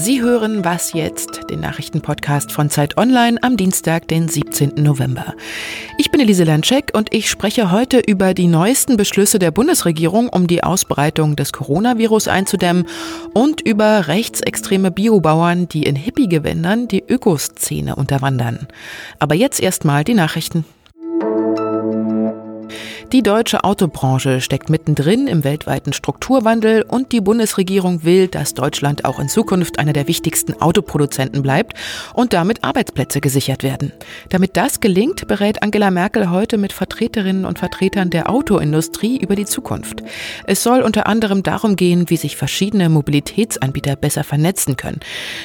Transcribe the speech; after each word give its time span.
Sie 0.00 0.22
hören 0.22 0.64
Was 0.64 0.92
jetzt, 0.92 1.40
den 1.50 1.58
Nachrichtenpodcast 1.58 2.52
von 2.52 2.70
Zeit 2.70 2.96
Online 2.96 3.36
am 3.42 3.56
Dienstag, 3.56 4.06
den 4.06 4.28
17. 4.28 4.74
November. 4.76 5.34
Ich 5.98 6.12
bin 6.12 6.20
Elise 6.20 6.44
Landscheck 6.44 6.92
und 6.94 7.12
ich 7.12 7.28
spreche 7.28 7.72
heute 7.72 7.98
über 7.98 8.32
die 8.32 8.46
neuesten 8.46 8.96
Beschlüsse 8.96 9.40
der 9.40 9.50
Bundesregierung, 9.50 10.28
um 10.28 10.46
die 10.46 10.62
Ausbreitung 10.62 11.34
des 11.34 11.52
Coronavirus 11.52 12.28
einzudämmen 12.28 12.86
und 13.34 13.60
über 13.60 14.06
rechtsextreme 14.06 14.92
Biobauern, 14.92 15.68
die 15.68 15.82
in 15.82 15.96
Hippie-Gewändern 15.96 16.86
die 16.86 17.02
Ökoszene 17.02 17.96
unterwandern. 17.96 18.68
Aber 19.18 19.34
jetzt 19.34 19.60
erstmal 19.60 20.04
die 20.04 20.14
Nachrichten. 20.14 20.64
Die 23.12 23.22
deutsche 23.22 23.64
Autobranche 23.64 24.42
steckt 24.42 24.68
mittendrin 24.68 25.28
im 25.28 25.42
weltweiten 25.42 25.94
Strukturwandel 25.94 26.82
und 26.82 27.10
die 27.10 27.22
Bundesregierung 27.22 28.04
will, 28.04 28.28
dass 28.28 28.52
Deutschland 28.52 29.06
auch 29.06 29.18
in 29.18 29.30
Zukunft 29.30 29.78
einer 29.78 29.94
der 29.94 30.08
wichtigsten 30.08 30.60
Autoproduzenten 30.60 31.40
bleibt 31.42 31.72
und 32.12 32.34
damit 32.34 32.64
Arbeitsplätze 32.64 33.22
gesichert 33.22 33.62
werden. 33.62 33.92
Damit 34.28 34.58
das 34.58 34.80
gelingt, 34.80 35.26
berät 35.26 35.62
Angela 35.62 35.90
Merkel 35.90 36.28
heute 36.28 36.58
mit 36.58 36.74
Vertreterinnen 36.74 37.46
und 37.46 37.58
Vertretern 37.58 38.10
der 38.10 38.28
Autoindustrie 38.28 39.16
über 39.16 39.36
die 39.36 39.46
Zukunft. 39.46 40.02
Es 40.46 40.62
soll 40.62 40.82
unter 40.82 41.06
anderem 41.06 41.42
darum 41.42 41.76
gehen, 41.76 42.10
wie 42.10 42.18
sich 42.18 42.36
verschiedene 42.36 42.90
Mobilitätsanbieter 42.90 43.96
besser 43.96 44.22
vernetzen 44.22 44.76
können. 44.76 45.00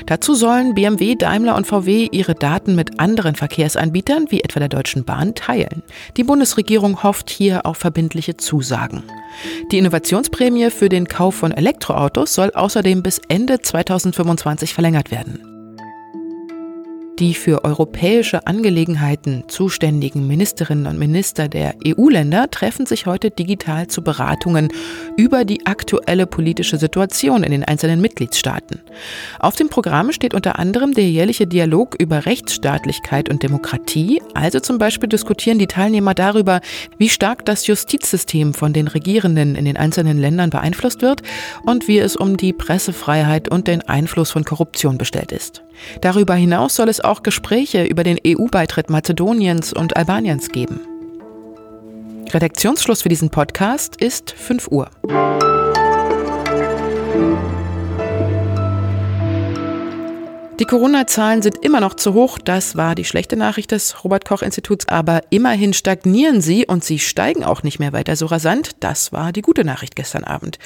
Dazu 0.05 0.35
sollen 0.35 0.75
BMW, 0.75 1.15
Daimler 1.15 1.55
und 1.55 1.65
VW 1.65 2.09
ihre 2.11 2.35
Daten 2.35 2.75
mit 2.75 2.99
anderen 2.99 3.35
Verkehrsanbietern 3.35 4.25
wie 4.31 4.41
etwa 4.41 4.59
der 4.59 4.67
Deutschen 4.69 5.05
Bahn 5.05 5.33
teilen. 5.33 5.81
Die 6.17 6.25
Bundesregierung 6.25 7.03
hofft 7.03 7.29
hier 7.29 7.52
hier 7.53 7.65
auch 7.65 7.75
verbindliche 7.75 8.37
Zusagen. 8.37 9.03
Die 9.71 9.77
Innovationsprämie 9.77 10.69
für 10.69 10.89
den 10.89 11.07
Kauf 11.07 11.35
von 11.35 11.51
Elektroautos 11.51 12.33
soll 12.33 12.51
außerdem 12.51 13.03
bis 13.03 13.21
Ende 13.27 13.61
2025 13.61 14.73
verlängert 14.73 15.11
werden. 15.11 15.52
Die 17.19 17.35
für 17.35 17.63
europäische 17.63 18.47
Angelegenheiten 18.47 19.43
zuständigen 19.47 20.25
Ministerinnen 20.25 20.87
und 20.87 20.97
Minister 20.97 21.47
der 21.47 21.75
EU-Länder 21.85 22.49
treffen 22.49 22.87
sich 22.87 23.05
heute 23.05 23.29
digital 23.29 23.85
zu 23.85 24.01
Beratungen 24.01 24.69
über 25.15 25.45
die 25.45 25.67
aktuelle 25.67 26.25
politische 26.25 26.77
Situation 26.77 27.43
in 27.43 27.51
den 27.51 27.63
einzelnen 27.63 28.01
Mitgliedstaaten. 28.01 28.81
Auf 29.37 29.55
dem 29.55 29.69
Programm 29.69 30.11
steht 30.11 30.33
unter 30.33 30.57
anderem 30.57 30.95
der 30.95 31.07
jährliche 31.07 31.45
Dialog 31.45 31.95
über 31.99 32.25
Rechtsstaatlichkeit 32.25 33.29
und 33.29 33.43
Demokratie. 33.43 34.19
Also 34.33 34.59
zum 34.59 34.79
Beispiel 34.79 35.07
diskutieren 35.07 35.59
die 35.59 35.67
Teilnehmer 35.67 36.15
darüber, 36.15 36.61
wie 36.97 37.09
stark 37.09 37.45
das 37.45 37.67
Justizsystem 37.67 38.55
von 38.55 38.73
den 38.73 38.87
Regierenden 38.87 39.53
in 39.53 39.65
den 39.65 39.77
einzelnen 39.77 40.17
Ländern 40.17 40.49
beeinflusst 40.49 41.03
wird 41.03 41.21
und 41.63 41.87
wie 41.87 41.99
es 41.99 42.15
um 42.15 42.37
die 42.37 42.53
Pressefreiheit 42.53 43.49
und 43.49 43.67
den 43.67 43.83
Einfluss 43.83 44.31
von 44.31 44.43
Korruption 44.43 44.97
bestellt 44.97 45.31
ist. 45.31 45.63
Darüber 46.01 46.35
hinaus 46.35 46.75
soll 46.75 46.89
es 46.89 47.01
auch 47.01 47.23
Gespräche 47.23 47.83
über 47.83 48.03
den 48.03 48.19
EU-Beitritt 48.25 48.89
Mazedoniens 48.89 49.73
und 49.73 49.95
Albaniens 49.95 50.49
geben. 50.49 50.79
Redaktionsschluss 52.31 53.03
für 53.03 53.09
diesen 53.09 53.29
Podcast 53.29 53.95
ist 53.97 54.31
5 54.31 54.69
Uhr. 54.69 54.89
Die 60.59 60.65
Corona-Zahlen 60.65 61.41
sind 61.41 61.57
immer 61.65 61.79
noch 61.79 61.95
zu 61.95 62.13
hoch. 62.13 62.37
Das 62.37 62.77
war 62.77 62.95
die 62.95 63.05
schlechte 63.05 63.35
Nachricht 63.35 63.71
des 63.71 64.03
Robert-Koch-Instituts. 64.03 64.87
Aber 64.87 65.21
immerhin 65.29 65.73
stagnieren 65.73 66.41
sie 66.41 66.65
und 66.65 66.83
sie 66.83 66.99
steigen 66.99 67.43
auch 67.43 67.63
nicht 67.63 67.79
mehr 67.79 67.91
weiter 67.91 68.15
so 68.15 68.27
rasant. 68.27 68.71
Das 68.79 69.11
war 69.11 69.31
die 69.31 69.41
gute 69.41 69.65
Nachricht 69.65 69.95
gestern 69.95 70.23
Abend. 70.23 70.59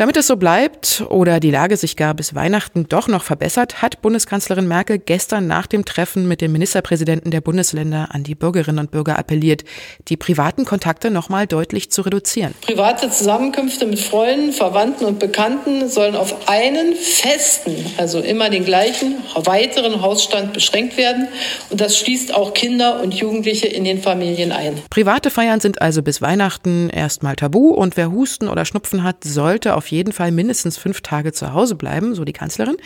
Damit 0.00 0.16
es 0.16 0.28
so 0.28 0.36
bleibt 0.36 1.04
oder 1.10 1.40
die 1.40 1.50
Lage 1.50 1.76
sich 1.76 1.94
gar 1.94 2.14
bis 2.14 2.34
Weihnachten 2.34 2.88
doch 2.88 3.06
noch 3.06 3.22
verbessert, 3.22 3.82
hat 3.82 4.00
Bundeskanzlerin 4.00 4.66
Merkel 4.66 4.98
gestern 4.98 5.46
nach 5.46 5.66
dem 5.66 5.84
Treffen 5.84 6.26
mit 6.26 6.40
den 6.40 6.52
Ministerpräsidenten 6.52 7.30
der 7.30 7.42
Bundesländer 7.42 8.08
an 8.10 8.24
die 8.24 8.34
Bürgerinnen 8.34 8.78
und 8.78 8.92
Bürger 8.92 9.18
appelliert, 9.18 9.62
die 10.08 10.16
privaten 10.16 10.64
Kontakte 10.64 11.10
noch 11.10 11.28
mal 11.28 11.46
deutlich 11.46 11.90
zu 11.90 12.00
reduzieren. 12.00 12.54
Private 12.62 13.10
Zusammenkünfte 13.10 13.84
mit 13.84 14.00
Freunden, 14.00 14.54
Verwandten 14.54 15.04
und 15.04 15.18
Bekannten 15.18 15.86
sollen 15.90 16.16
auf 16.16 16.48
einen 16.48 16.94
festen, 16.94 17.76
also 17.98 18.20
immer 18.20 18.48
den 18.48 18.64
gleichen, 18.64 19.16
weiteren 19.34 20.00
Hausstand 20.00 20.54
beschränkt 20.54 20.96
werden. 20.96 21.28
Und 21.68 21.82
das 21.82 21.98
schließt 21.98 22.34
auch 22.34 22.54
Kinder 22.54 23.02
und 23.02 23.12
Jugendliche 23.12 23.66
in 23.66 23.84
den 23.84 24.00
Familien 24.00 24.50
ein. 24.50 24.80
Private 24.88 25.28
Feiern 25.28 25.60
sind 25.60 25.82
also 25.82 26.02
bis 26.02 26.22
Weihnachten 26.22 26.88
erstmal 26.88 27.36
tabu 27.36 27.74
und 27.74 27.98
wer 27.98 28.10
Husten 28.10 28.48
oder 28.48 28.64
Schnupfen 28.64 29.02
hat, 29.02 29.24
sollte 29.24 29.74
auf 29.76 29.89
jeden 29.90 30.12
Fall 30.12 30.32
mindestens 30.32 30.78
fünf 30.78 31.00
Tage 31.00 31.32
zu 31.32 31.52
Hause 31.52 31.74
bleiben, 31.74 32.14
so 32.14 32.24
die 32.24 32.32
Kanzlerin. 32.32 32.76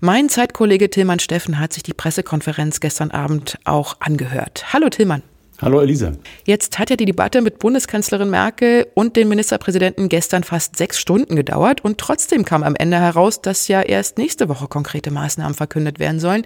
Mein 0.00 0.28
Zeitkollege 0.28 0.90
Tillmann 0.90 1.18
Steffen 1.18 1.58
hat 1.58 1.72
sich 1.72 1.82
die 1.82 1.94
Pressekonferenz 1.94 2.80
gestern 2.80 3.10
Abend 3.10 3.58
auch 3.64 3.96
angehört. 4.00 4.72
Hallo 4.72 4.88
Tillmann. 4.88 5.22
Hallo 5.62 5.80
Elise. 5.80 6.18
Jetzt 6.44 6.78
hat 6.78 6.90
ja 6.90 6.96
die 6.96 7.06
Debatte 7.06 7.40
mit 7.40 7.58
Bundeskanzlerin 7.58 8.28
Merkel 8.28 8.86
und 8.92 9.16
dem 9.16 9.30
Ministerpräsidenten 9.30 10.10
gestern 10.10 10.44
fast 10.44 10.76
sechs 10.76 11.00
Stunden 11.00 11.34
gedauert 11.34 11.82
und 11.82 11.96
trotzdem 11.96 12.44
kam 12.44 12.62
am 12.62 12.76
Ende 12.76 12.98
heraus, 12.98 13.40
dass 13.40 13.66
ja 13.66 13.80
erst 13.80 14.18
nächste 14.18 14.50
Woche 14.50 14.68
konkrete 14.68 15.10
Maßnahmen 15.10 15.54
verkündet 15.54 15.98
werden 15.98 16.20
sollen. 16.20 16.44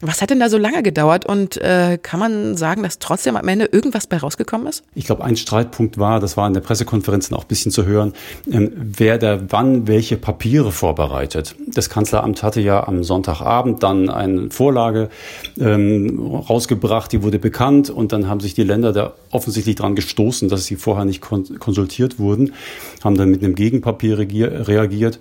Was 0.00 0.22
hat 0.22 0.30
denn 0.30 0.40
da 0.40 0.48
so 0.48 0.58
lange 0.58 0.82
gedauert 0.82 1.26
und 1.26 1.56
äh, 1.56 1.98
kann 2.00 2.20
man 2.20 2.56
sagen, 2.56 2.82
dass 2.82 2.98
trotzdem 2.98 3.36
am 3.36 3.48
Ende 3.48 3.66
irgendwas 3.66 4.06
bei 4.06 4.18
rausgekommen 4.18 4.66
ist? 4.66 4.84
Ich 4.94 5.06
glaube, 5.06 5.24
ein 5.24 5.36
Streitpunkt 5.36 5.98
war, 5.98 6.20
das 6.20 6.36
war 6.36 6.46
in 6.46 6.54
der 6.54 6.60
Pressekonferenz 6.60 7.32
auch 7.32 7.44
ein 7.44 7.48
bisschen 7.48 7.72
zu 7.72 7.86
hören, 7.86 8.12
ähm, 8.50 8.72
wer 8.76 9.18
da 9.18 9.40
wann 9.48 9.86
welche 9.86 10.16
Papiere 10.16 10.72
vorbereitet. 10.72 11.54
Das 11.66 11.90
Kanzleramt 11.90 12.42
hatte 12.42 12.60
ja 12.60 12.86
am 12.86 13.04
Sonntagabend 13.04 13.82
dann 13.82 14.10
eine 14.10 14.50
Vorlage 14.50 15.08
ähm, 15.58 16.18
rausgebracht, 16.18 17.12
die 17.12 17.22
wurde 17.22 17.38
bekannt 17.38 17.90
und 17.90 18.12
dann 18.12 18.28
haben 18.28 18.40
sich 18.40 18.54
die 18.54 18.64
Länder 18.64 18.92
da 18.92 19.14
offensichtlich 19.30 19.76
dran 19.76 19.94
gestoßen, 19.94 20.48
dass 20.48 20.66
sie 20.66 20.76
vorher 20.76 21.04
nicht 21.04 21.20
kon 21.20 21.58
konsultiert 21.58 22.18
wurden, 22.18 22.52
haben 23.02 23.16
dann 23.16 23.30
mit 23.30 23.42
einem 23.42 23.54
Gegenpapier 23.54 24.18
reagiert. 24.18 25.18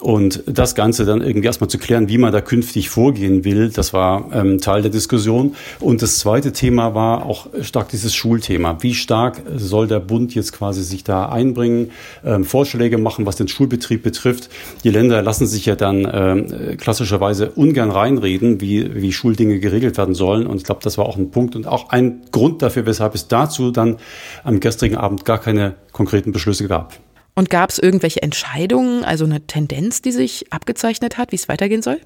Und 0.00 0.42
das 0.46 0.74
Ganze 0.74 1.04
dann 1.04 1.22
irgendwie 1.22 1.46
erstmal 1.46 1.68
zu 1.68 1.78
klären, 1.78 2.08
wie 2.08 2.18
man 2.18 2.32
da 2.32 2.40
künftig 2.40 2.88
vorgehen 2.88 3.44
will, 3.44 3.70
das 3.70 3.92
war 3.92 4.30
ähm, 4.32 4.60
Teil 4.60 4.82
der 4.82 4.90
Diskussion. 4.90 5.54
Und 5.80 6.02
das 6.02 6.18
zweite 6.18 6.52
Thema 6.52 6.94
war 6.94 7.26
auch 7.26 7.48
stark 7.62 7.88
dieses 7.88 8.14
Schulthema. 8.14 8.78
Wie 8.80 8.94
stark 8.94 9.42
soll 9.56 9.86
der 9.86 10.00
Bund 10.00 10.34
jetzt 10.34 10.52
quasi 10.52 10.82
sich 10.82 11.04
da 11.04 11.28
einbringen, 11.28 11.90
ähm, 12.24 12.44
Vorschläge 12.44 12.98
machen, 12.98 13.26
was 13.26 13.36
den 13.36 13.48
Schulbetrieb 13.48 14.02
betrifft? 14.02 14.50
Die 14.84 14.90
Länder 14.90 15.22
lassen 15.22 15.46
sich 15.46 15.66
ja 15.66 15.74
dann 15.74 16.08
ähm, 16.10 16.76
klassischerweise 16.78 17.50
ungern 17.50 17.90
reinreden, 17.90 18.60
wie, 18.60 18.94
wie 18.94 19.12
Schuldinge 19.12 19.58
geregelt 19.58 19.98
werden 19.98 20.14
sollen. 20.14 20.46
Und 20.46 20.58
ich 20.58 20.64
glaube, 20.64 20.80
das 20.82 20.98
war 20.98 21.06
auch 21.06 21.16
ein 21.16 21.30
Punkt 21.30 21.56
und 21.56 21.66
auch 21.66 21.90
ein 21.90 22.22
Grund 22.30 22.62
dafür, 22.62 22.86
weshalb 22.86 23.14
es 23.14 23.28
dazu 23.28 23.70
dann 23.70 23.96
am 24.44 24.60
gestrigen 24.60 24.96
Abend 24.96 25.24
gar 25.24 25.38
keine 25.38 25.74
konkreten 25.92 26.32
Beschlüsse 26.32 26.68
gab. 26.68 26.94
Und 27.38 27.50
gab 27.50 27.70
es 27.70 27.78
irgendwelche 27.78 28.20
Entscheidungen, 28.20 29.04
also 29.04 29.24
eine 29.24 29.40
Tendenz, 29.46 30.02
die 30.02 30.10
sich 30.10 30.52
abgezeichnet 30.52 31.18
hat, 31.18 31.30
wie 31.30 31.36
es 31.36 31.48
weitergehen 31.48 31.82
soll? 31.82 32.00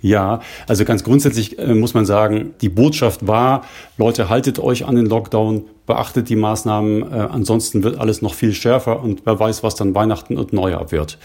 Ja, 0.00 0.40
also 0.66 0.84
ganz 0.84 1.04
grundsätzlich 1.04 1.56
äh, 1.56 1.72
muss 1.72 1.94
man 1.94 2.04
sagen, 2.04 2.54
die 2.62 2.68
Botschaft 2.68 3.24
war, 3.28 3.64
Leute, 3.96 4.28
haltet 4.28 4.58
euch 4.58 4.84
an 4.84 4.96
den 4.96 5.06
Lockdown, 5.06 5.66
beachtet 5.86 6.28
die 6.28 6.36
Maßnahmen, 6.36 7.02
äh, 7.02 7.14
ansonsten 7.30 7.82
wird 7.82 7.98
alles 7.98 8.22
noch 8.22 8.34
viel 8.34 8.54
schärfer 8.54 9.02
und 9.02 9.22
wer 9.24 9.38
weiß, 9.38 9.62
was 9.62 9.74
dann 9.74 9.94
Weihnachten 9.94 10.38
und 10.38 10.52
Neujahr 10.52 10.92
wird. 10.92 11.18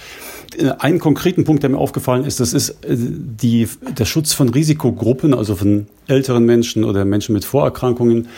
Äh, 0.58 0.72
einen 0.80 1.00
konkreten 1.00 1.44
Punkt, 1.44 1.64
der 1.64 1.70
mir 1.70 1.78
aufgefallen 1.78 2.24
ist, 2.26 2.40
das 2.40 2.54
ist 2.54 2.70
äh, 2.84 2.96
die, 2.98 3.68
der 3.98 4.06
Schutz 4.06 4.34
von 4.34 4.50
Risikogruppen, 4.50 5.34
also 5.34 5.56
von 5.56 5.88
älteren 6.08 6.46
Menschen 6.46 6.84
oder 6.84 7.06
Menschen 7.06 7.34
mit 7.34 7.46
Vorerkrankungen. 7.46 8.30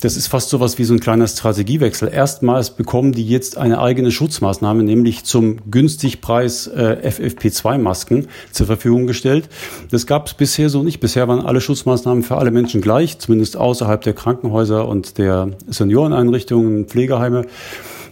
Das 0.00 0.16
ist 0.16 0.28
fast 0.28 0.48
so 0.48 0.60
was 0.60 0.78
wie 0.78 0.84
so 0.84 0.94
ein 0.94 1.00
kleiner 1.00 1.26
Strategiewechsel. 1.26 2.08
Erstmals 2.12 2.70
bekommen 2.70 3.12
die 3.12 3.26
jetzt 3.26 3.58
eine 3.58 3.80
eigene 3.80 4.10
Schutzmaßnahme, 4.10 4.82
nämlich 4.82 5.24
zum 5.24 5.58
Günstigpreis 5.70 6.68
äh, 6.68 6.98
FFP2-Masken 7.02 8.28
zur 8.52 8.66
Verfügung 8.66 9.06
gestellt. 9.06 9.48
Das 9.90 10.06
gab 10.06 10.26
es 10.26 10.34
bisher 10.34 10.70
so 10.70 10.82
nicht. 10.82 11.00
Bisher 11.00 11.26
waren 11.28 11.40
alle 11.40 11.60
Schutzmaßnahmen 11.60 12.22
für 12.22 12.36
alle 12.38 12.50
Menschen 12.50 12.80
gleich, 12.80 13.18
zumindest 13.18 13.56
außerhalb 13.56 14.00
der 14.02 14.12
Krankenhäuser 14.12 14.86
und 14.86 15.18
der 15.18 15.50
Senioreneinrichtungen, 15.76 16.86
Pflegeheime. 16.86 17.46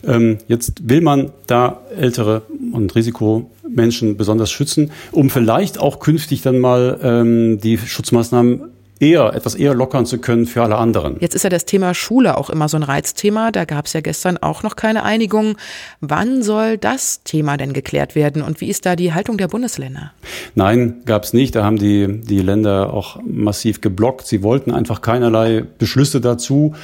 Ähm, 0.06 0.38
jetzt 0.49 0.88
will 0.88 1.00
man 1.00 1.32
da 1.46 1.81
ältere 1.96 2.43
und 2.72 2.94
Risikomenschen 2.94 4.16
besonders 4.16 4.50
schützen, 4.50 4.90
um 5.12 5.31
vielleicht 5.31 5.78
auch 5.78 5.99
künftig 5.99 6.43
dann 6.43 6.58
mal 6.58 6.99
ähm, 7.02 7.61
die 7.61 7.78
Schutzmaßnahmen 7.78 8.75
eher, 9.00 9.34
etwas 9.34 9.55
eher 9.55 9.75
lockern 9.75 10.06
zu 10.06 10.19
können 10.19 10.46
für 10.46 10.62
alle 10.62 10.76
anderen. 10.76 11.16
Jetzt 11.20 11.34
ist 11.34 11.43
ja 11.43 11.50
das 11.50 11.64
Thema 11.64 11.94
Schule 11.94 12.37
auch 12.38 12.50
immer 12.50 12.69
so 12.69 12.76
ein 12.76 12.82
Reizthema. 12.82 13.50
Da 13.50 13.64
gab 13.64 13.87
es 13.87 13.93
ja 13.93 14.00
gestern 14.00 14.38
auch 14.38 14.62
noch 14.62 14.76
keine 14.76 15.02
Einigung. 15.02 15.56
Wann 16.00 16.43
soll 16.43 16.78
das 16.78 17.22
Thema 17.25 17.56
denn 17.56 17.72
geklärt 17.72 18.14
werden 18.14 18.43
und 18.43 18.60
wie 18.60 18.69
ist 18.69 18.87
da 18.87 18.96
die 18.96 19.12
Haltung 19.12 19.37
der 19.37 19.49
Bundesländer? 19.49 20.12
Nein, 20.55 21.02
gab 21.06 21.25
es 21.25 21.32
nicht. 21.32 21.55
Da 21.55 21.64
haben 21.64 21.78
die, 21.78 22.20
die 22.20 22.40
Länder 22.40 22.93
auch 22.93 23.19
massiv 23.25 23.81
geblockt. 23.81 24.26
Sie 24.26 24.43
wollten 24.43 24.70
einfach 24.70 25.00
keinerlei 25.00 25.64
Beschlüsse 25.78 26.20
dazu. 26.20 26.75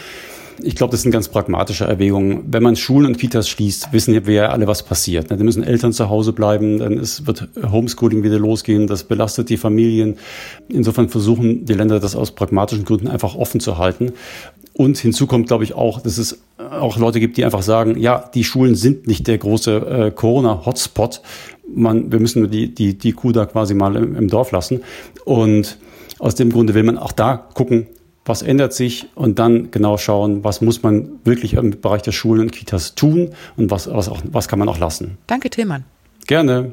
Ich 0.62 0.74
glaube, 0.74 0.90
das 0.90 1.02
sind 1.02 1.10
ganz 1.10 1.28
pragmatische 1.28 1.84
Erwägungen. 1.84 2.44
Wenn 2.46 2.62
man 2.62 2.76
Schulen 2.76 3.06
und 3.06 3.18
Kitas 3.18 3.48
schließt, 3.48 3.92
wissen 3.92 4.26
wir 4.26 4.34
ja 4.34 4.48
alle, 4.48 4.66
was 4.66 4.82
passiert. 4.82 5.30
Da 5.30 5.36
müssen 5.36 5.62
Eltern 5.62 5.92
zu 5.92 6.08
Hause 6.08 6.32
bleiben, 6.32 6.78
dann 6.78 6.98
ist, 6.98 7.26
wird 7.26 7.48
Homeschooling 7.70 8.22
wieder 8.22 8.38
losgehen, 8.38 8.86
das 8.86 9.04
belastet 9.04 9.48
die 9.48 9.56
Familien. 9.56 10.16
Insofern 10.68 11.08
versuchen 11.08 11.64
die 11.64 11.74
Länder 11.74 12.00
das 12.00 12.16
aus 12.16 12.32
pragmatischen 12.32 12.84
Gründen 12.84 13.08
einfach 13.08 13.34
offen 13.34 13.60
zu 13.60 13.78
halten. 13.78 14.12
Und 14.74 14.98
hinzu 14.98 15.26
kommt, 15.26 15.48
glaube 15.48 15.64
ich, 15.64 15.74
auch, 15.74 16.00
dass 16.00 16.18
es 16.18 16.38
auch 16.58 16.96
Leute 16.96 17.20
gibt, 17.20 17.36
die 17.36 17.44
einfach 17.44 17.62
sagen, 17.62 17.98
ja, 17.98 18.30
die 18.34 18.44
Schulen 18.44 18.74
sind 18.74 19.06
nicht 19.06 19.26
der 19.26 19.38
große 19.38 19.76
äh, 19.76 20.10
Corona-Hotspot. 20.10 21.20
Man, 21.68 22.10
wir 22.12 22.20
müssen 22.20 22.50
die, 22.50 22.74
die, 22.74 22.96
die 22.96 23.12
Kuh 23.12 23.32
da 23.32 23.46
quasi 23.46 23.74
mal 23.74 23.96
im, 23.96 24.16
im 24.16 24.28
Dorf 24.28 24.52
lassen. 24.52 24.80
Und 25.24 25.78
aus 26.18 26.34
dem 26.34 26.50
Grunde 26.50 26.74
will 26.74 26.82
man 26.82 26.98
auch 26.98 27.12
da 27.12 27.36
gucken, 27.36 27.86
was 28.24 28.42
ändert 28.42 28.72
sich 28.72 29.08
und 29.14 29.38
dann 29.38 29.70
genau 29.70 29.96
schauen, 29.96 30.44
was 30.44 30.60
muss 30.60 30.82
man 30.82 31.20
wirklich 31.24 31.54
im 31.54 31.80
Bereich 31.80 32.02
der 32.02 32.12
Schulen 32.12 32.42
und 32.42 32.52
Kitas 32.52 32.94
tun 32.94 33.30
und 33.56 33.70
was, 33.70 33.90
was, 33.92 34.08
auch, 34.08 34.20
was 34.30 34.48
kann 34.48 34.58
man 34.58 34.68
auch 34.68 34.78
lassen. 34.78 35.18
Danke, 35.26 35.50
Tillmann. 35.50 35.84
Gerne. 36.26 36.72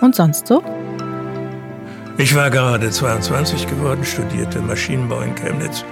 Und 0.00 0.14
sonst 0.14 0.46
so? 0.46 0.62
Ich 2.16 2.34
war 2.34 2.50
gerade 2.50 2.90
22 2.90 3.68
geworden, 3.68 4.04
studierte 4.04 4.60
Maschinenbau 4.60 5.20
in 5.20 5.34
Chemnitz 5.34 5.84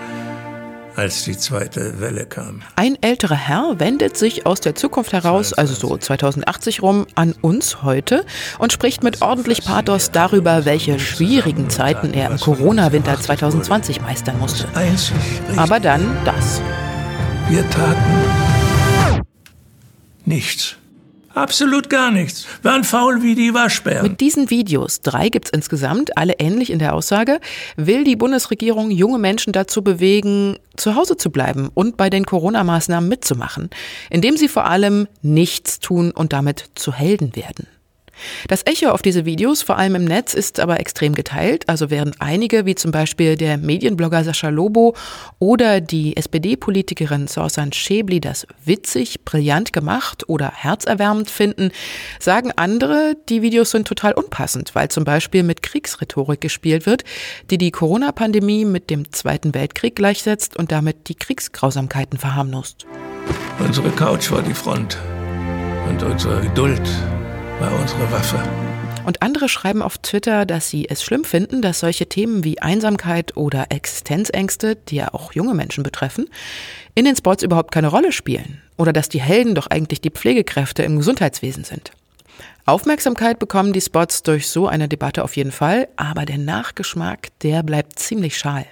als 0.96 1.24
die 1.24 1.36
zweite 1.36 2.00
Welle 2.00 2.26
kam. 2.26 2.62
Ein 2.74 2.96
älterer 3.00 3.36
Herr 3.36 3.78
wendet 3.78 4.16
sich 4.16 4.46
aus 4.46 4.60
der 4.60 4.74
Zukunft 4.74 5.12
heraus, 5.12 5.52
also 5.52 5.74
so 5.74 5.96
2080 5.96 6.82
rum, 6.82 7.06
an 7.14 7.34
uns 7.40 7.82
heute 7.82 8.24
und 8.58 8.72
spricht 8.72 9.02
mit 9.02 9.22
ordentlich 9.22 9.64
Pathos 9.64 10.10
darüber, 10.10 10.64
welche 10.64 10.98
schwierigen 10.98 11.70
Zeiten 11.70 12.14
er 12.14 12.30
im 12.30 12.38
Corona-Winter 12.38 13.20
2020 13.20 14.00
meistern 14.00 14.38
musste. 14.38 14.66
Aber 15.56 15.80
dann 15.80 16.16
das. 16.24 16.60
Wir 17.48 17.68
taten 17.70 18.56
nichts. 20.24 20.76
Absolut 21.36 21.90
gar 21.90 22.10
nichts. 22.10 22.46
Waren 22.62 22.82
faul 22.82 23.22
wie 23.22 23.34
die 23.34 23.52
Waschbären. 23.52 24.08
Mit 24.08 24.22
diesen 24.22 24.48
Videos, 24.48 25.02
drei 25.02 25.28
gibt's 25.28 25.50
insgesamt, 25.50 26.16
alle 26.16 26.32
ähnlich 26.38 26.70
in 26.70 26.78
der 26.78 26.94
Aussage, 26.94 27.40
will 27.76 28.04
die 28.04 28.16
Bundesregierung 28.16 28.90
junge 28.90 29.18
Menschen 29.18 29.52
dazu 29.52 29.82
bewegen, 29.82 30.56
zu 30.76 30.94
Hause 30.94 31.18
zu 31.18 31.30
bleiben 31.30 31.68
und 31.74 31.98
bei 31.98 32.08
den 32.08 32.24
Corona-Maßnahmen 32.24 33.06
mitzumachen, 33.06 33.68
indem 34.08 34.38
sie 34.38 34.48
vor 34.48 34.64
allem 34.64 35.08
nichts 35.20 35.78
tun 35.78 36.10
und 36.10 36.32
damit 36.32 36.70
zu 36.74 36.94
Helden 36.94 37.36
werden. 37.36 37.66
Das 38.48 38.66
Echo 38.66 38.90
auf 38.90 39.02
diese 39.02 39.24
Videos, 39.24 39.62
vor 39.62 39.78
allem 39.78 39.94
im 39.94 40.04
Netz, 40.04 40.34
ist 40.34 40.60
aber 40.60 40.80
extrem 40.80 41.14
geteilt. 41.14 41.68
Also 41.68 41.90
während 41.90 42.20
einige, 42.20 42.66
wie 42.66 42.74
zum 42.74 42.90
Beispiel 42.90 43.36
der 43.36 43.58
Medienblogger 43.58 44.24
Sascha 44.24 44.48
Lobo 44.48 44.94
oder 45.38 45.80
die 45.80 46.16
SPD-Politikerin 46.16 47.28
Sorsan 47.28 47.72
Schäbli, 47.72 48.20
das 48.20 48.46
witzig, 48.64 49.24
brillant 49.24 49.72
gemacht 49.72 50.28
oder 50.28 50.52
herzerwärmend 50.52 51.30
finden, 51.30 51.70
sagen 52.20 52.52
andere, 52.56 53.16
die 53.28 53.42
Videos 53.42 53.70
sind 53.70 53.88
total 53.88 54.12
unpassend, 54.12 54.74
weil 54.74 54.88
zum 54.88 55.04
Beispiel 55.04 55.42
mit 55.42 55.62
Kriegsrhetorik 55.62 56.40
gespielt 56.40 56.86
wird, 56.86 57.04
die 57.50 57.58
die 57.58 57.70
Corona-Pandemie 57.70 58.64
mit 58.64 58.90
dem 58.90 59.12
Zweiten 59.12 59.54
Weltkrieg 59.54 59.96
gleichsetzt 59.96 60.56
und 60.56 60.72
damit 60.72 61.08
die 61.08 61.14
Kriegsgrausamkeiten 61.14 62.18
verharmlost. 62.18 62.86
Unsere 63.58 63.90
Couch 63.90 64.30
war 64.30 64.42
die 64.42 64.54
Front 64.54 64.98
und 65.88 66.02
unsere 66.02 66.40
Geduld 66.42 66.82
war 67.60 67.72
unsere 67.78 68.10
Waffe. 68.12 68.38
Und 69.04 69.22
andere 69.22 69.48
schreiben 69.48 69.82
auf 69.82 69.98
Twitter, 69.98 70.46
dass 70.46 70.68
sie 70.68 70.88
es 70.88 71.02
schlimm 71.02 71.24
finden, 71.24 71.62
dass 71.62 71.80
solche 71.80 72.08
Themen 72.08 72.42
wie 72.42 72.60
Einsamkeit 72.60 73.36
oder 73.36 73.66
Existenzängste, 73.70 74.76
die 74.76 74.96
ja 74.96 75.14
auch 75.14 75.32
junge 75.32 75.54
Menschen 75.54 75.84
betreffen, 75.84 76.28
in 76.94 77.04
den 77.04 77.16
Spots 77.16 77.42
überhaupt 77.42 77.72
keine 77.72 77.88
Rolle 77.88 78.10
spielen. 78.10 78.60
Oder 78.76 78.92
dass 78.92 79.08
die 79.08 79.20
Helden 79.20 79.54
doch 79.54 79.68
eigentlich 79.68 80.00
die 80.00 80.10
Pflegekräfte 80.10 80.82
im 80.82 80.96
Gesundheitswesen 80.96 81.64
sind. 81.64 81.92
Aufmerksamkeit 82.66 83.38
bekommen 83.38 83.72
die 83.72 83.80
Spots 83.80 84.24
durch 84.24 84.48
so 84.48 84.66
eine 84.66 84.88
Debatte 84.88 85.22
auf 85.22 85.36
jeden 85.36 85.52
Fall, 85.52 85.88
aber 85.96 86.26
der 86.26 86.38
Nachgeschmack, 86.38 87.28
der 87.42 87.62
bleibt 87.62 87.98
ziemlich 87.98 88.36
schal. 88.36 88.66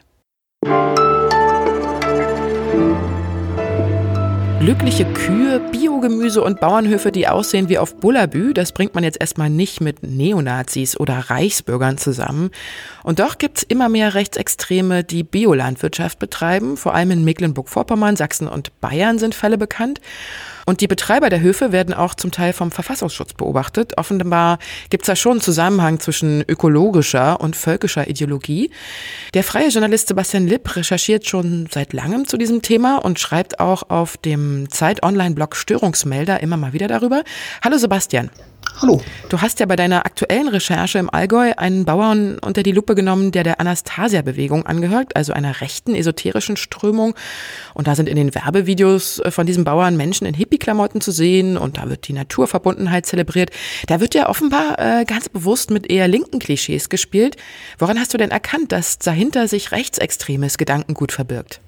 Glückliche 4.65 5.05
Kühe, 5.05 5.61
Biogemüse 5.61 6.43
und 6.43 6.59
Bauernhöfe, 6.59 7.13
die 7.13 7.29
aussehen 7.29 7.69
wie 7.69 7.77
auf 7.77 7.97
Bullabü, 7.97 8.55
das 8.55 8.73
bringt 8.73 8.95
man 8.95 9.05
jetzt 9.05 9.21
erstmal 9.21 9.51
nicht 9.51 9.83
mit 9.83 10.03
Neonazis 10.03 10.99
oder 10.99 11.19
Reichsbürgern 11.29 11.99
zusammen. 11.99 12.51
Und 13.03 13.19
doch 13.19 13.37
gibt's 13.37 13.63
immer 13.63 13.91
mehr 13.91 14.15
Rechtsextreme, 14.15 15.05
die 15.05 15.23
Biolandwirtschaft 15.23 16.19
betreiben. 16.19 16.79
Vor 16.79 16.95
allem 16.95 17.11
in 17.11 17.25
Mecklenburg-Vorpommern, 17.25 18.17
Sachsen 18.17 18.49
und 18.49 18.81
Bayern 18.81 19.19
sind 19.19 19.35
Fälle 19.35 19.59
bekannt. 19.59 20.01
Und 20.67 20.81
die 20.81 20.87
Betreiber 20.87 21.29
der 21.31 21.41
Höfe 21.41 21.73
werden 21.73 21.95
auch 21.95 22.15
zum 22.15 22.31
Teil 22.31 22.53
vom 22.53 22.71
Verfassungsschutz 22.71 23.35
beobachtet. 23.35 23.99
Offenbar 23.99 24.59
gibt 24.91 25.03
es 25.03 25.07
da 25.07 25.17
schon 25.17 25.33
einen 25.33 25.41
Zusammenhang 25.41 26.01
zwischen 26.01 26.43
ökologischer 26.49 27.41
und 27.41 27.57
völkischer 27.57 28.09
Ideologie. 28.09 28.71
Der 29.35 29.45
freie 29.45 29.69
Journalist 29.69 30.09
Sebastian 30.09 30.47
Lipp 30.47 30.77
recherchiert 30.77 31.27
schon 31.27 31.69
seit 31.71 31.93
langem 31.93 32.27
zu 32.27 32.37
diesem 32.37 32.63
Thema 32.63 32.99
und 32.99 33.19
schreibt 33.19 33.61
auch 33.61 33.91
auf 33.91 34.17
dem 34.17 34.71
Zeit-Online-Blog 34.71 35.57
Störungsmelder 35.57 36.41
immer 36.41 36.57
mal 36.57 36.73
wieder 36.73 36.89
darüber. 36.89 37.25
Hallo 37.63 37.77
Sebastian. 37.77 38.31
Hallo. 38.83 39.01
Du 39.29 39.41
hast 39.41 39.61
ja 39.61 39.67
bei 39.67 39.77
deiner 39.77 40.05
aktuellen 40.05 40.49
Recherche 40.49 40.99
im 40.99 41.09
Allgäu 41.09 41.53
einen 41.57 41.85
Bauern 41.85 42.39
unter 42.41 42.65
die 42.65 42.73
Lupe 42.73 42.97
genommen, 42.97 43.31
der 43.31 43.45
der 43.45 43.61
Anastasia-Bewegung 43.61 44.67
angehört, 44.67 45.15
also 45.15 45.33
einer 45.33 45.61
rechten 45.61 45.95
esoterischen 45.95 46.57
Strömung. 46.57 47.15
Und 47.75 47.87
da 47.87 47.95
sind 47.95 48.09
in 48.09 48.17
den 48.17 48.35
Werbevideos 48.35 49.21
äh, 49.21 49.31
von 49.31 49.47
diesem 49.47 49.63
Bauern 49.63 49.97
Menschen 49.97 50.27
in 50.27 50.35
Hippie-Klamotten 50.35 51.01
zu 51.01 51.13
sehen 51.13 51.57
und 51.57 51.79
da 51.79 51.89
wird 51.89 52.09
die 52.09 52.13
Naturverbundenheit 52.13 53.07
zelebriert. 53.07 53.51
Da 53.87 54.01
wird 54.01 54.15
ja 54.15 54.29
offenbar 54.29 54.79
äh, 54.79 55.05
ganz 55.05 55.29
bewusst 55.29 55.71
mit 55.71 55.89
eher 55.91 56.09
linken 56.09 56.41
Klischees 56.41 56.89
gespielt. 56.89 57.37
Woran 57.79 57.99
hast 57.99 58.13
du 58.13 58.19
denn 58.19 58.33
erkannt, 58.33 58.73
dass 58.73 58.99
dahinter 58.99 59.47
sich 59.47 59.71
rechtsextremes 59.71 60.59
Gedankengut 60.59 61.13
verbirgt? 61.13 61.61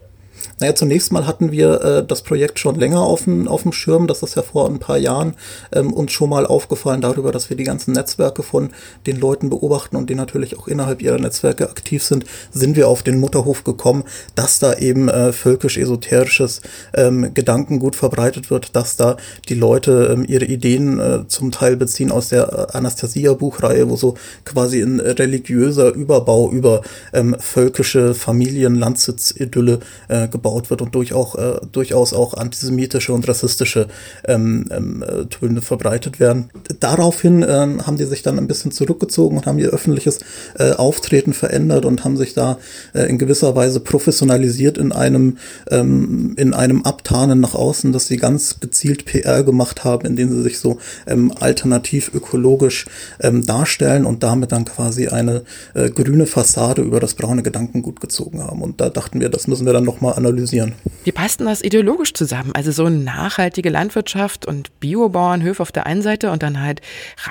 Naja, 0.58 0.74
zunächst 0.74 1.12
mal 1.12 1.26
hatten 1.26 1.52
wir 1.52 1.82
äh, 1.82 2.06
das 2.06 2.22
Projekt 2.22 2.58
schon 2.58 2.76
länger 2.76 3.00
auf 3.02 3.24
dem, 3.24 3.46
Schirm. 3.72 4.06
Das 4.06 4.22
ist 4.22 4.36
ja 4.36 4.42
vor 4.42 4.66
ein 4.68 4.78
paar 4.78 4.96
Jahren 4.96 5.34
ähm, 5.72 5.92
uns 5.92 6.12
schon 6.12 6.30
mal 6.30 6.46
aufgefallen 6.46 7.02
darüber, 7.02 7.30
dass 7.30 7.50
wir 7.50 7.58
die 7.58 7.64
ganzen 7.64 7.92
Netzwerke 7.92 8.42
von 8.42 8.70
den 9.06 9.20
Leuten 9.20 9.50
beobachten 9.50 9.96
und 9.96 10.08
die 10.08 10.14
natürlich 10.14 10.58
auch 10.58 10.66
innerhalb 10.66 11.02
ihrer 11.02 11.18
Netzwerke 11.18 11.68
aktiv 11.68 12.02
sind, 12.02 12.24
sind 12.52 12.74
wir 12.74 12.88
auf 12.88 13.02
den 13.02 13.20
Mutterhof 13.20 13.64
gekommen, 13.64 14.04
dass 14.34 14.58
da 14.58 14.74
eben 14.74 15.10
äh, 15.10 15.32
völkisch-esoterisches 15.32 16.62
ähm, 16.94 17.34
Gedankengut 17.34 17.94
verbreitet 17.94 18.50
wird, 18.50 18.76
dass 18.76 18.96
da 18.96 19.18
die 19.50 19.54
Leute 19.54 20.10
ähm, 20.12 20.24
ihre 20.26 20.46
Ideen 20.46 20.98
äh, 20.98 21.28
zum 21.28 21.50
Teil 21.50 21.76
beziehen 21.76 22.10
aus 22.10 22.30
der 22.30 22.74
Anastasia-Buchreihe, 22.74 23.90
wo 23.90 23.96
so 23.96 24.14
quasi 24.46 24.80
ein 24.80 25.00
religiöser 25.00 25.92
Überbau 25.92 26.50
über 26.50 26.80
ähm, 27.12 27.36
völkische 27.38 28.14
Familien, 28.14 28.76
Landsitzidülle 28.76 29.80
äh, 30.08 30.28
gebaut 30.28 30.45
gebaut 30.46 30.70
wird 30.70 30.82
und 30.82 30.94
durch 30.94 31.12
auch, 31.12 31.34
äh, 31.34 31.60
durchaus 31.72 32.12
auch 32.12 32.34
antisemitische 32.34 33.12
und 33.12 33.26
rassistische 33.26 33.88
ähm, 34.26 34.66
ähm, 34.70 35.02
äh, 35.02 35.24
Töne 35.26 35.60
verbreitet 35.60 36.20
werden. 36.20 36.50
Daraufhin 36.78 37.44
ähm, 37.48 37.86
haben 37.86 37.96
die 37.96 38.04
sich 38.04 38.22
dann 38.22 38.38
ein 38.38 38.46
bisschen 38.46 38.70
zurückgezogen 38.70 39.36
und 39.36 39.46
haben 39.46 39.58
ihr 39.58 39.70
öffentliches 39.70 40.20
äh, 40.58 40.72
Auftreten 40.72 41.32
verändert 41.32 41.84
und 41.84 42.04
haben 42.04 42.16
sich 42.16 42.34
da 42.34 42.58
äh, 42.94 43.08
in 43.08 43.18
gewisser 43.18 43.56
Weise 43.56 43.80
professionalisiert 43.80 44.78
in 44.78 44.92
einem, 44.92 45.38
ähm, 45.70 46.34
in 46.36 46.54
einem 46.54 46.82
Abtarnen 46.82 47.40
nach 47.40 47.54
außen, 47.54 47.92
dass 47.92 48.06
sie 48.06 48.16
ganz 48.16 48.60
gezielt 48.60 49.04
PR 49.04 49.42
gemacht 49.42 49.84
haben, 49.84 50.06
indem 50.06 50.30
sie 50.30 50.42
sich 50.42 50.60
so 50.60 50.78
ähm, 51.06 51.32
alternativ 51.40 52.12
ökologisch 52.14 52.86
ähm, 53.20 53.44
darstellen 53.44 54.04
und 54.04 54.22
damit 54.22 54.52
dann 54.52 54.64
quasi 54.64 55.08
eine 55.08 55.42
äh, 55.74 55.90
grüne 55.90 56.26
Fassade 56.26 56.82
über 56.82 57.00
das 57.00 57.14
braune 57.14 57.42
Gedankengut 57.42 58.00
gezogen 58.00 58.42
haben. 58.42 58.62
Und 58.62 58.80
da 58.80 58.90
dachten 58.90 59.20
wir, 59.20 59.28
das 59.28 59.48
müssen 59.48 59.66
wir 59.66 59.72
dann 59.72 59.84
nochmal 59.84 60.14
analysieren 60.14 60.35
analysieren. 60.36 60.74
Wie 61.06 61.12
passt 61.12 61.38
denn 61.38 61.46
das 61.46 61.62
ideologisch 61.62 62.14
zusammen? 62.14 62.50
Also 62.54 62.72
so 62.72 62.88
nachhaltige 62.88 63.70
Landwirtschaft 63.70 64.44
und 64.44 64.80
Biobauernhöfe 64.80 65.62
auf 65.62 65.70
der 65.70 65.86
einen 65.86 66.02
Seite 66.02 66.32
und 66.32 66.42
dann 66.42 66.60
halt 66.60 66.80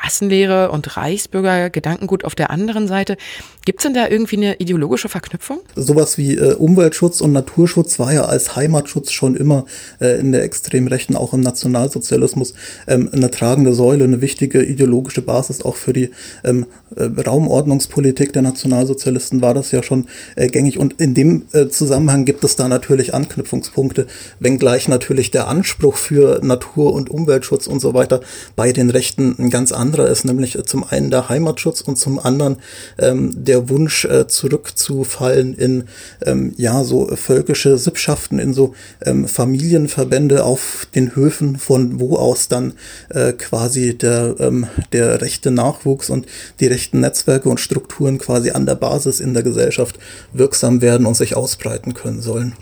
Rassenlehre 0.01 0.71
und 0.71 0.95
Reichsbürger 0.95 1.69
Gedankengut 1.69 2.23
auf 2.23 2.35
der 2.35 2.51
anderen 2.51 2.87
Seite. 2.87 3.17
Gibt 3.65 3.79
es 3.79 3.83
denn 3.83 3.93
da 3.93 4.07
irgendwie 4.07 4.37
eine 4.37 4.55
ideologische 4.59 5.09
Verknüpfung? 5.09 5.59
Sowas 5.75 6.17
wie 6.17 6.37
äh, 6.37 6.53
Umweltschutz 6.53 7.19
und 7.19 7.33
Naturschutz 7.33 7.99
war 7.99 8.13
ja 8.13 8.23
als 8.23 8.55
Heimatschutz 8.55 9.11
schon 9.11 9.35
immer 9.35 9.65
äh, 9.99 10.21
in 10.21 10.31
der 10.31 10.43
extremen 10.43 10.87
Rechten, 10.87 11.17
auch 11.17 11.33
im 11.33 11.41
Nationalsozialismus, 11.41 12.53
ähm, 12.87 13.09
eine 13.11 13.29
tragende 13.29 13.73
Säule, 13.73 14.05
eine 14.05 14.21
wichtige 14.21 14.63
ideologische 14.63 15.21
Basis 15.21 15.63
auch 15.63 15.75
für 15.75 15.91
die 15.91 16.11
ähm, 16.45 16.65
äh, 16.95 17.03
Raumordnungspolitik 17.03 18.31
der 18.31 18.41
Nationalsozialisten 18.43 19.41
war 19.41 19.53
das 19.53 19.71
ja 19.71 19.83
schon 19.83 20.07
äh, 20.37 20.47
gängig. 20.47 20.79
Und 20.79 20.93
in 21.01 21.13
dem 21.13 21.47
äh, 21.51 21.67
Zusammenhang 21.67 22.23
gibt 22.23 22.45
es 22.45 22.55
da 22.55 22.69
natürlich 22.69 23.13
Anknüpfungspunkte 23.13 23.64
Anknüpfungspunkte, 23.65 24.07
wenngleich 24.39 24.87
natürlich 24.87 25.31
der 25.31 25.47
Anspruch 25.47 25.97
für 25.97 26.39
Natur- 26.43 26.93
und 26.93 27.09
Umweltschutz 27.09 27.67
und 27.67 27.79
so 27.79 27.93
weiter 27.93 28.21
bei 28.55 28.71
den 28.71 28.89
Rechten 28.89 29.35
ein 29.37 29.49
ganz 29.49 29.71
anderer 29.71 30.07
ist, 30.07 30.25
nämlich 30.25 30.57
zum 30.65 30.83
einen 30.83 31.09
der 31.09 31.29
Heimatschutz 31.29 31.81
und 31.81 31.97
zum 31.97 32.19
anderen 32.19 32.57
ähm, 32.97 33.31
der 33.35 33.69
Wunsch 33.69 34.05
äh, 34.05 34.27
zurückzufallen 34.27 35.55
in 35.55 35.85
ähm, 36.25 36.53
ja 36.57 36.83
so 36.83 37.07
völkische 37.15 37.77
Sippschaften, 37.77 38.39
in 38.39 38.53
so 38.53 38.73
ähm, 39.03 39.27
Familienverbände 39.27 40.43
auf 40.43 40.87
den 40.95 41.15
Höfen, 41.15 41.57
von 41.57 41.99
wo 41.99 42.17
aus 42.17 42.47
dann 42.47 42.73
äh, 43.09 43.33
quasi 43.33 43.97
der, 43.97 44.35
ähm, 44.39 44.67
der 44.93 45.21
rechte 45.21 45.51
Nachwuchs 45.51 46.09
und 46.09 46.25
die 46.59 46.67
rechten 46.67 46.99
Netzwerke 46.99 47.49
und 47.49 47.59
Strukturen 47.59 48.17
quasi 48.17 48.51
an 48.51 48.65
der 48.65 48.75
Basis 48.75 49.19
in 49.19 49.33
der 49.33 49.43
Gesellschaft 49.43 49.99
wirksam 50.33 50.81
werden 50.81 51.05
und 51.05 51.15
sich 51.15 51.35
ausbreiten 51.35 51.93
können 51.93 52.21
sollen. 52.21 52.53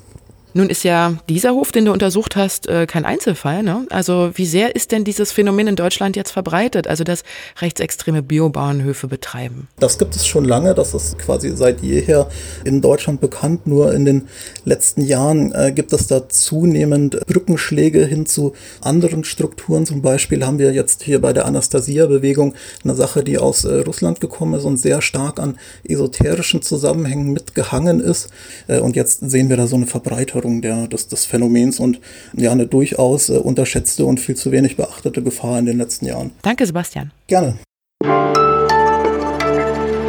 Nun 0.56 0.70
ist 0.70 0.84
ja 0.84 1.16
dieser 1.30 1.54
Hof, 1.54 1.72
den 1.72 1.86
du 1.86 1.92
untersucht 1.92 2.36
hast, 2.36 2.68
äh, 2.68 2.86
kein 2.86 3.06
Einzelfall. 3.06 3.64
Ne? 3.64 3.88
Also 3.90 4.32
wie 4.36 4.46
sehr 4.46 4.76
ist 4.76 4.92
denn 4.92 5.04
dieses 5.04 5.32
Phänomen 5.32 5.68
in 5.68 5.76
Deutschland 5.76 6.16
jetzt 6.16 6.30
verbreitet, 6.30 6.88
also 6.88 7.04
dass 7.04 7.24
rechtsextreme 7.60 8.22
Biobauernhöfe 8.22 9.08
betreiben? 9.08 9.68
Das 9.80 9.98
gibt 9.98 10.16
es 10.16 10.28
schon 10.28 10.46
lange, 10.46 10.76
das 10.76 10.94
ist 10.94 11.18
quasi 11.18 11.56
seit 11.56 11.82
jeher 11.82 12.30
in 12.66 12.82
Deutschland 12.82 13.20
bekannt. 13.20 13.66
Nur 13.66 13.94
in 13.94 14.06
den 14.06 14.28
letzten 14.64 15.02
Jahren 15.02 15.52
äh, 15.54 15.72
gibt 15.72 15.92
es 15.92 16.06
da 16.06 16.30
zunehmend 16.30 17.20
Brückenschläge 17.26 18.06
hin 18.06 18.28
zu 18.28 18.54
anderen 18.82 19.24
Strukturen. 19.24 19.88
Zum 19.88 20.04
Beispiel 20.04 20.46
haben 20.46 20.60
wir 20.60 20.72
jetzt 20.72 21.02
hier 21.02 21.20
bei 21.20 21.34
der 21.34 21.48
Anastasia-Bewegung 21.48 22.54
eine 22.84 22.94
Sache, 22.94 23.24
die 23.24 23.40
aus 23.40 23.66
äh, 23.66 23.80
Russland 23.80 24.22
gekommen 24.22 24.54
ist 24.54 24.66
und 24.66 24.78
sehr 24.78 25.02
stark 25.02 25.40
an 25.40 25.58
esoterischen 25.84 26.62
Zusammenhängen 26.62 27.34
mitgehangen 27.34 28.00
ist. 28.00 28.30
Und 28.68 28.96
jetzt 28.96 29.20
sehen 29.30 29.50
wir 29.50 29.58
da 29.58 29.68
so 29.68 29.76
eine 29.76 29.88
Verbreitung 29.88 30.43
Förderung 30.44 30.62
der, 30.62 30.88
des, 30.88 31.08
des 31.08 31.26
Phänomens 31.26 31.80
und 31.80 32.00
ja, 32.34 32.52
eine 32.52 32.68
durchaus 32.68 33.30
äh, 33.30 33.38
unterschätzte 33.38 34.04
und 34.06 34.20
viel 34.20 34.36
zu 34.36 34.52
wenig 34.52 34.76
beachtete 34.76 35.24
Gefahr 35.24 35.58
in 35.60 35.66
den 35.66 35.78
letzten 35.78 36.06
Jahren. 36.06 36.32
Danke, 36.42 36.66
Sebastian. 36.66 37.12
Gerne. 37.28 37.56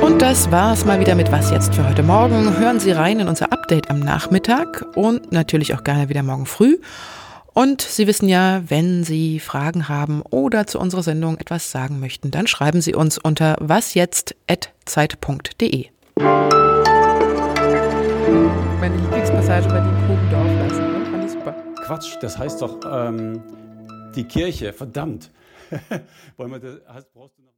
Und 0.02 0.20
das 0.20 0.50
war's 0.50 0.84
mal 0.84 0.98
wieder 1.00 1.14
mit 1.14 1.30
Was 1.30 1.52
jetzt 1.52 1.72
für 1.74 1.88
heute 1.88 2.02
Morgen. 2.02 2.58
Hören 2.58 2.80
Sie 2.80 2.90
rein 2.90 3.20
in 3.20 3.28
unser 3.28 3.52
Update 3.52 3.88
am 3.90 4.00
Nachmittag 4.00 4.84
und 4.96 5.30
natürlich 5.32 5.74
auch 5.74 5.84
gerne 5.84 6.08
wieder 6.08 6.24
morgen 6.24 6.46
früh. 6.46 6.78
Und 7.52 7.82
Sie 7.82 8.06
wissen 8.08 8.28
ja, 8.28 8.62
wenn 8.66 9.04
Sie 9.04 9.38
Fragen 9.38 9.88
haben 9.88 10.22
oder 10.22 10.66
zu 10.66 10.80
unserer 10.80 11.04
Sendung 11.04 11.38
etwas 11.38 11.70
sagen 11.70 12.00
möchten, 12.00 12.32
dann 12.32 12.48
schreiben 12.48 12.80
Sie 12.80 12.94
uns 12.94 13.18
unter 13.18 13.56
wasjetzt.zeit.de. 13.60 15.86
Meine 18.80 18.96
Lieblingspassage 18.96 19.68
bei 19.68 19.80
den 19.80 20.03
Quatsch, 21.84 22.16
das 22.22 22.38
heißt 22.38 22.62
doch 22.62 22.80
ähm, 22.90 23.42
die 24.14 24.24
Kirche, 24.24 24.72
verdammt. 24.72 25.30
Wollen 26.38 26.50
wir 26.50 26.58
das, 26.58 26.80
hast, 26.86 27.12
brauchst 27.12 27.36
du 27.36 27.42
noch 27.42 27.53